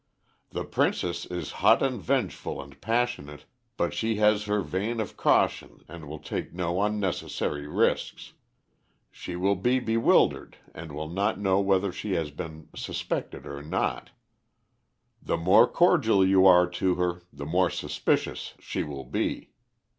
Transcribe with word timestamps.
"The 0.49 0.63
princess 0.63 1.27
is 1.27 1.51
hot 1.61 1.83
and 1.83 2.01
vengeful 2.01 2.59
and 2.59 2.81
passionate, 2.81 3.45
but 3.77 3.93
she 3.93 4.15
has 4.15 4.45
her 4.45 4.61
vein 4.61 4.99
of 4.99 5.15
caution 5.15 5.85
and 5.87 6.07
will 6.07 6.17
take 6.17 6.55
no 6.55 6.81
unnecessary 6.81 7.67
risks. 7.67 8.33
She 9.11 9.35
will 9.35 9.53
be 9.55 9.79
bewildered 9.79 10.57
and 10.73 10.91
will 10.93 11.07
not 11.07 11.39
know 11.39 11.59
whether 11.61 11.91
she 11.91 12.13
had 12.13 12.35
been 12.35 12.69
suspected 12.75 13.45
or 13.45 13.61
not. 13.61 14.09
The 15.21 15.37
more 15.37 15.67
cordial 15.67 16.21
to 16.21 16.21
her 16.23 16.27
you 16.27 16.47
are 16.47 16.71
the 17.31 17.45
more 17.45 17.69
suspicious 17.69 18.55
she 18.59 18.81
will 18.81 19.05
be. 19.05 19.51